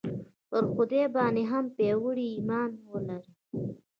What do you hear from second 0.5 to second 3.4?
خدای باندې هم پیاوړی ایمان ولرئ